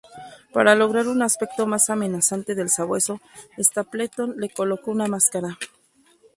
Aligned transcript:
Para 0.51 0.73
lograr 0.73 1.07
un 1.07 1.21
aspecto 1.21 1.67
más 1.67 1.91
amenazante 1.91 2.55
del 2.55 2.71
sabueso, 2.71 3.21
Stapleton 3.59 4.33
le 4.37 4.49
colocó 4.49 4.89
una 4.89 5.05
máscara. 5.05 5.59